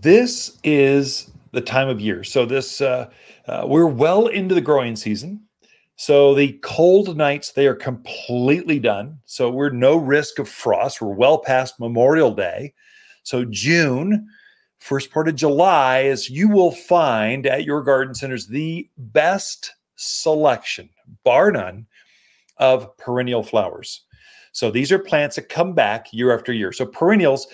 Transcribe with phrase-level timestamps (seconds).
[0.00, 2.22] This is the time of year.
[2.22, 3.10] So this uh,
[3.48, 5.42] uh, we're well into the growing season.
[5.96, 9.18] So the cold nights they are completely done.
[9.24, 11.02] So we're no risk of frost.
[11.02, 12.74] We're well past Memorial Day.
[13.24, 14.28] So June,
[14.78, 20.90] first part of July, is you will find at your garden centers the best selection,
[21.24, 21.86] bar none,
[22.58, 24.04] of perennial flowers.
[24.52, 26.72] So these are plants that come back year after year.
[26.72, 27.46] So perennials,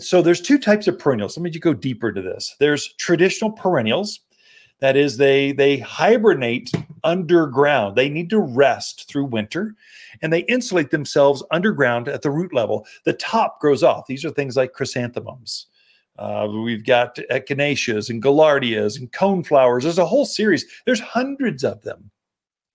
[0.00, 1.36] so there's two types of perennials.
[1.36, 2.54] Let me just go deeper into this.
[2.58, 4.20] There's traditional perennials.
[4.80, 6.72] That is, they they hibernate
[7.04, 7.94] underground.
[7.94, 9.76] They need to rest through winter,
[10.22, 12.84] and they insulate themselves underground at the root level.
[13.04, 14.08] The top grows off.
[14.08, 15.66] These are things like chrysanthemums.
[16.18, 19.82] Uh, we've got echinaceas and gaillardias and coneflowers.
[19.82, 20.66] There's a whole series.
[20.84, 22.10] There's hundreds of them.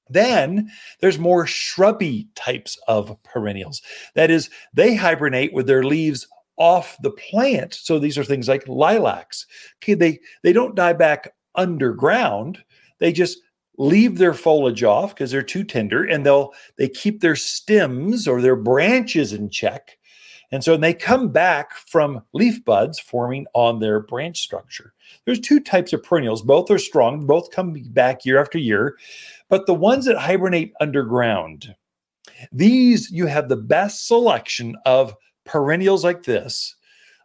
[0.09, 3.81] Then there's more shrubby types of perennials.
[4.15, 7.73] That is, they hibernate with their leaves off the plant.
[7.73, 9.45] So these are things like lilacs.
[9.77, 12.63] Okay, they they don't die back underground.
[12.99, 13.39] They just
[13.77, 18.41] leave their foliage off because they're too tender and they'll they keep their stems or
[18.41, 19.96] their branches in check.
[20.51, 24.93] And so they come back from leaf buds forming on their branch structure.
[25.25, 26.41] There's two types of perennials.
[26.41, 28.97] Both are strong, both come back year after year.
[29.49, 31.75] But the ones that hibernate underground,
[32.51, 36.75] these you have the best selection of perennials like this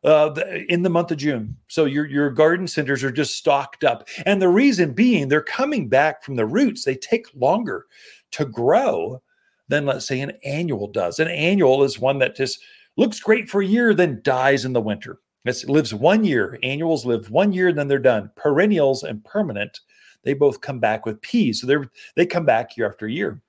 [0.04, 0.34] uh,
[0.68, 1.56] in the month of June.
[1.68, 5.88] So your your garden centers are just stocked up, and the reason being they're coming
[5.88, 6.84] back from the roots.
[6.84, 7.86] They take longer
[8.32, 9.22] to grow
[9.68, 11.18] than let's say an annual does.
[11.18, 12.60] An annual is one that just
[12.96, 15.20] looks great for a year, then dies in the winter.
[15.44, 16.58] It lives one year.
[16.62, 18.30] Annuals live one year, and then they're done.
[18.36, 19.80] Perennials and permanent
[20.24, 21.60] they both come back with peas.
[21.60, 23.42] So they're they come back year after year.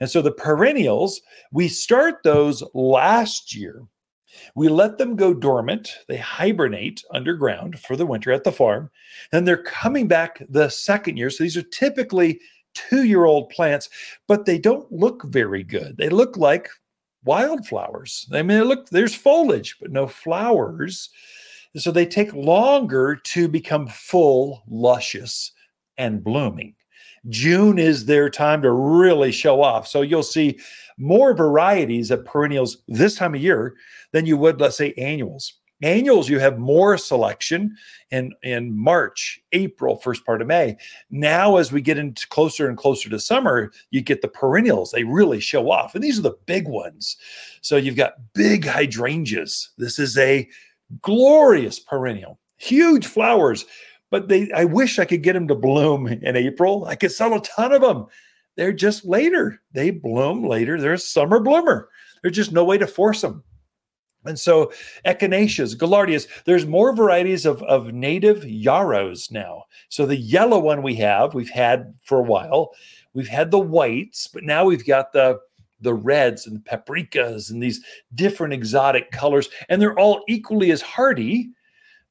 [0.00, 1.20] And so the perennials,
[1.52, 3.82] we start those last year.
[4.54, 5.96] We let them go dormant.
[6.08, 8.90] They hibernate underground for the winter at the farm.
[9.32, 11.30] And they're coming back the second year.
[11.30, 12.40] So these are typically
[12.74, 13.88] two year old plants,
[14.28, 15.96] but they don't look very good.
[15.96, 16.68] They look like
[17.26, 18.28] wildflowers.
[18.32, 21.10] I mean, look, there's foliage, but no flowers.
[21.76, 25.52] So they take longer to become full, luscious
[25.98, 26.74] and blooming.
[27.28, 29.86] June is their time to really show off.
[29.86, 30.58] So you'll see
[30.96, 33.76] more varieties of perennials this time of year
[34.12, 35.54] than you would, let's say, annuals.
[35.82, 37.76] Annuals, you have more selection
[38.10, 40.76] in, in March, April, first part of May.
[41.10, 44.90] Now, as we get into closer and closer to summer, you get the perennials.
[44.90, 45.94] They really show off.
[45.94, 47.16] And these are the big ones.
[47.60, 49.70] So you've got big hydrangeas.
[49.76, 50.48] This is a
[51.02, 53.66] glorious perennial, huge flowers
[54.10, 56.84] but they I wish I could get them to bloom in April.
[56.86, 58.06] I could sell a ton of them.
[58.56, 59.60] They're just later.
[59.72, 60.80] They bloom later.
[60.80, 61.88] They're a summer bloomer.
[62.22, 63.42] There's just no way to force them.
[64.28, 64.72] And so
[65.04, 69.64] echinaceas, gaillardias, there's more varieties of, of native yarrows now.
[69.88, 72.72] So the yellow one we have, we've had for a while.
[73.14, 75.40] We've had the whites, but now we've got the
[75.82, 77.84] the reds and the paprikas and these
[78.14, 81.50] different exotic colors, and they're all equally as hardy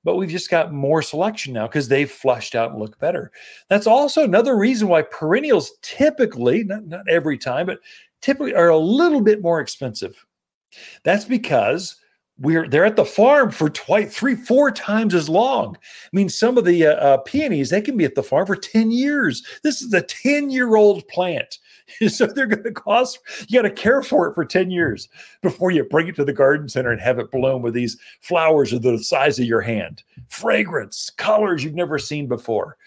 [0.06, 3.32] but we've just got more selection now because they've flushed out and look better.
[3.70, 7.80] That's also another reason why perennials typically, not, not every time, but
[8.22, 10.24] typically are a little bit more expensive.
[11.04, 11.96] That's because
[12.38, 15.78] we're they're at the farm for twice, three, four times as long.
[15.78, 18.56] I mean, some of the uh, uh, peonies they can be at the farm for
[18.56, 19.44] ten years.
[19.64, 21.60] This is a ten-year-old plant.
[22.08, 25.08] so they're going to cost you got to care for it for 10 years
[25.42, 28.74] before you bring it to the garden center and have it bloom with these flowers
[28.74, 32.78] of the size of your hand fragrance colors you've never seen before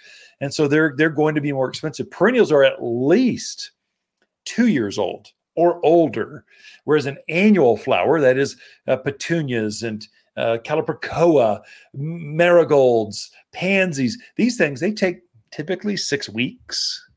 [0.41, 3.71] and so they're they're going to be more expensive perennials are at least
[4.45, 6.45] two years old or older
[6.85, 11.61] whereas an annual flower that is uh, petunias and uh, calibrachoa
[11.93, 17.08] marigolds pansies these things they take typically six weeks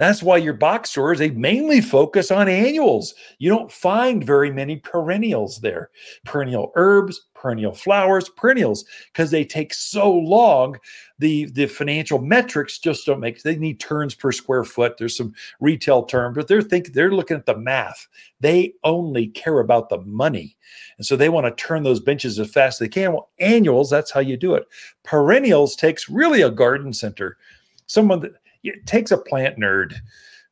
[0.00, 3.14] that's why your box stores, they mainly focus on annuals.
[3.38, 5.90] You don't find very many perennials there.
[6.24, 10.78] Perennial herbs, perennial flowers, perennials, because they take so long.
[11.18, 14.96] The, the financial metrics just don't make they need turns per square foot.
[14.96, 18.08] There's some retail term, but they're thinking they're looking at the math.
[18.40, 20.56] They only care about the money.
[20.96, 23.12] And so they want to turn those benches as fast as they can.
[23.12, 24.66] Well, annuals, that's how you do it.
[25.02, 27.36] Perennials takes really a garden center.
[27.84, 29.94] Someone that it takes a plant nerd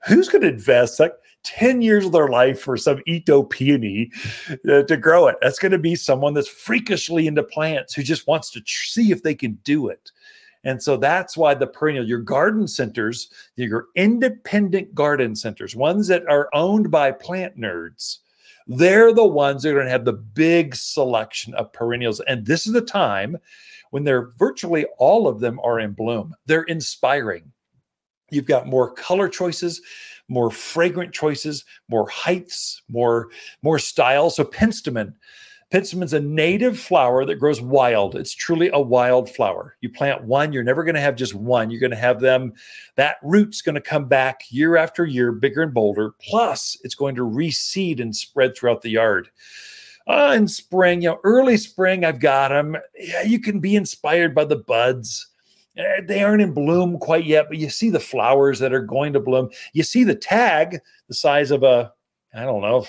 [0.06, 1.12] who's going to invest like
[1.44, 4.10] 10 years of their life for some Itoh peony
[4.69, 5.37] uh, to grow it.
[5.40, 9.12] That's going to be someone that's freakishly into plants who just wants to tr- see
[9.12, 10.10] if they can do it.
[10.64, 16.28] And so that's why the perennial, your garden centers, your independent garden centers, ones that
[16.28, 18.19] are owned by plant nerds,
[18.66, 22.20] they're the ones that are going to have the big selection of perennials.
[22.20, 23.38] And this is the time
[23.90, 26.34] when they're virtually all of them are in bloom.
[26.44, 27.52] They're inspiring.
[28.30, 29.80] You've got more color choices,
[30.28, 33.30] more fragrant choices, more heights, more
[33.62, 34.36] more styles.
[34.36, 35.14] So penstemon,
[35.72, 38.14] penstemon's a native flower that grows wild.
[38.14, 39.76] It's truly a wild flower.
[39.80, 41.70] You plant one, you're never going to have just one.
[41.70, 42.52] You're going to have them.
[42.96, 46.12] That root's going to come back year after year, bigger and bolder.
[46.20, 49.30] Plus, it's going to reseed and spread throughout the yard.
[50.06, 52.76] Uh, in spring, you know, early spring, I've got them.
[52.98, 55.26] Yeah, you can be inspired by the buds
[55.78, 59.12] Eh, they aren't in bloom quite yet, but you see the flowers that are going
[59.12, 59.48] to bloom.
[59.72, 61.92] You see the tag, the size of a,
[62.34, 62.84] I don't know,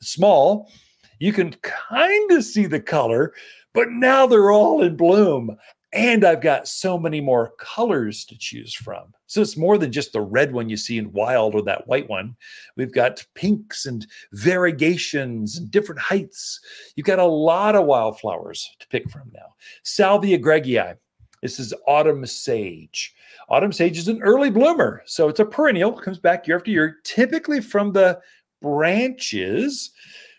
[0.00, 0.70] small.
[1.18, 3.34] You can kind of see the color,
[3.74, 5.56] but now they're all in bloom.
[5.94, 9.12] And I've got so many more colors to choose from.
[9.26, 12.08] So it's more than just the red one you see in wild or that white
[12.08, 12.34] one.
[12.76, 16.60] We've got pinks and variegations and different heights.
[16.96, 19.54] You've got a lot of wildflowers to pick from now.
[19.82, 20.96] Salvia greggii,
[21.42, 23.14] this is autumn sage.
[23.48, 25.02] Autumn sage is an early bloomer.
[25.04, 28.20] So it's a perennial, comes back year after year, typically from the
[28.62, 29.90] branches.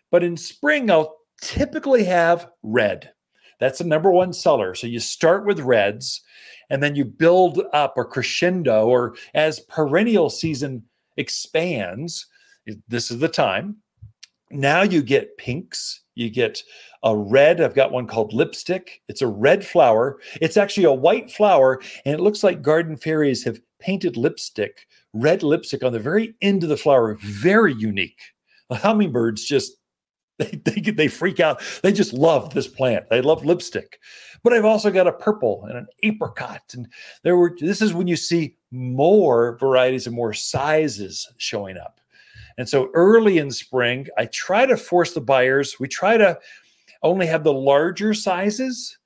[0.10, 3.12] But in spring, I'll typically have red.
[3.60, 4.76] That's the number one seller.
[4.76, 6.22] So you start with reds
[6.70, 10.84] and then you build up or crescendo, or as perennial season
[11.18, 12.26] expands,
[12.88, 13.78] this is the time.
[14.50, 16.62] Now you get pinks, you get
[17.04, 17.62] a red.
[17.62, 19.02] I've got one called lipstick.
[19.08, 20.20] It's a red flower.
[20.42, 25.44] It's actually a white flower, and it looks like garden fairies have painted lipstick, red
[25.44, 27.16] lipstick on the very end of the flower.
[27.22, 28.22] Very unique.
[28.70, 29.74] The hummingbirds just
[30.40, 31.62] they, they they freak out.
[31.84, 33.10] They just love this plant.
[33.10, 34.00] They love lipstick.
[34.44, 36.88] But I've also got a purple and an apricot, and
[37.24, 37.56] there were.
[37.60, 42.00] This is when you see more varieties and more sizes showing up.
[42.58, 45.78] And so early in spring, I try to force the buyers.
[45.80, 46.40] We try to
[47.02, 48.98] only have the larger sizes,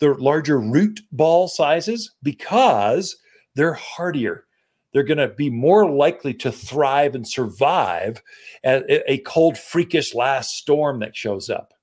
[0.00, 3.16] the larger root ball sizes, because
[3.54, 4.44] they're hardier.
[4.92, 8.22] They're going to be more likely to thrive and survive
[8.64, 11.74] a cold, freakish last storm that shows up.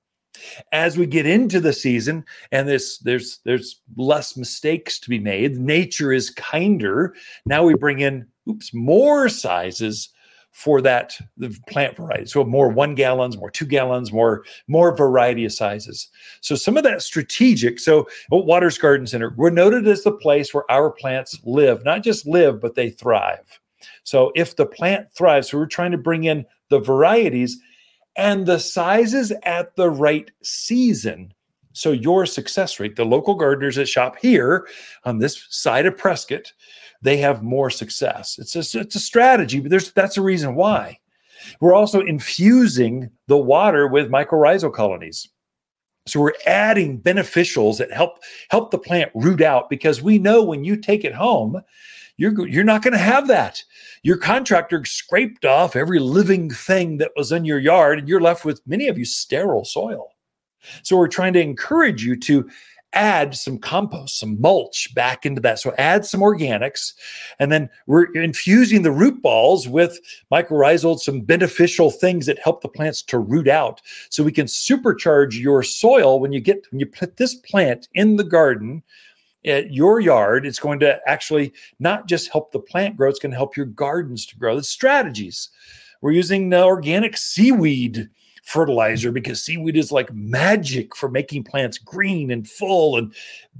[0.72, 5.58] As we get into the season, and this there's there's less mistakes to be made.
[5.58, 7.14] Nature is kinder.
[7.44, 10.08] Now we bring in oops more sizes
[10.52, 12.26] for that the plant variety.
[12.26, 16.08] So more one gallons, more two gallons, more more variety of sizes.
[16.40, 17.80] So some of that strategic.
[17.80, 22.26] So Watters Garden Center, we're noted as the place where our plants live, not just
[22.26, 23.60] live, but they thrive.
[24.04, 27.58] So if the plant thrives, so we're trying to bring in the varieties
[28.14, 31.32] and the sizes at the right season.
[31.72, 34.68] So your success rate, the local gardeners that shop here
[35.04, 36.52] on this side of Prescott,
[37.02, 38.38] they have more success.
[38.38, 40.98] It's a, it's a strategy, but there's that's a reason why.
[41.60, 45.28] We're also infusing the water with mycorrhizal colonies.
[46.06, 48.18] So we're adding beneficials that help
[48.50, 51.60] help the plant root out because we know when you take it home,
[52.16, 53.62] you're you're not going to have that.
[54.02, 58.44] Your contractor scraped off every living thing that was in your yard, and you're left
[58.44, 60.08] with many of you sterile soil.
[60.82, 62.48] So we're trying to encourage you to
[62.92, 65.58] add some compost, some mulch back into that.
[65.58, 66.92] So add some organics.
[67.38, 69.98] And then we're infusing the root balls with
[70.30, 73.80] mycorrhizal, some beneficial things that help the plants to root out.
[74.10, 78.16] So we can supercharge your soil when you get when you put this plant in
[78.16, 78.82] the garden
[79.44, 83.32] at your yard, it's going to actually not just help the plant grow, it's going
[83.32, 84.56] to help your gardens to grow.
[84.56, 85.48] The strategies.
[86.00, 88.08] We're using uh, organic seaweed
[88.42, 93.14] fertilizer because seaweed is like magic for making plants green and full and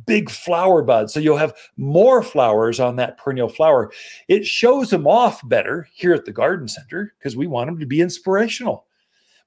[0.06, 1.14] big flower buds.
[1.14, 3.92] So you'll have more flowers on that perennial flower.
[4.28, 7.86] It shows them off better here at the garden center because we want them to
[7.86, 8.86] be inspirational.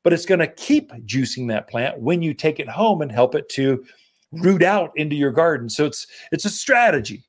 [0.04, 3.36] But it's going to keep juicing that plant when you take it home and help
[3.36, 3.84] it to
[4.32, 5.70] root out into your garden.
[5.70, 7.26] So it's it's a strategy.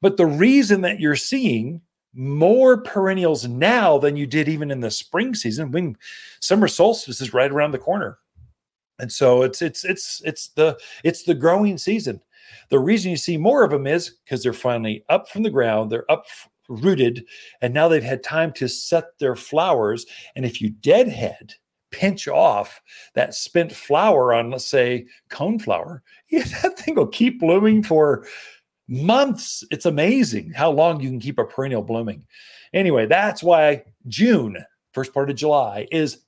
[0.00, 1.80] But the reason that you're seeing
[2.14, 5.70] more perennials now than you did even in the spring season.
[5.70, 5.96] When
[6.40, 8.18] summer solstice is right around the corner.
[8.98, 12.20] And so it's it's it's it's the it's the growing season.
[12.70, 15.90] The reason you see more of them is because they're finally up from the ground
[15.90, 16.26] they're up
[16.68, 17.24] rooted
[17.62, 20.04] and now they've had time to set their flowers.
[20.34, 21.54] And if you deadhead
[21.90, 22.82] pinch off
[23.14, 28.26] that spent flower on let's say coneflower yeah, that thing will keep blooming for
[28.88, 29.64] months.
[29.70, 32.26] It's amazing how long you can keep a perennial blooming.
[32.72, 34.56] Anyway, that's why June,
[34.92, 36.22] first part of July, is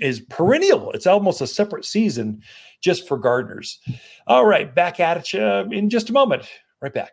[0.00, 0.90] is perennial.
[0.92, 2.42] It's almost a separate season
[2.80, 3.78] just for gardeners.
[4.26, 6.48] All right, back at you uh, in just a moment.
[6.80, 7.08] Right back.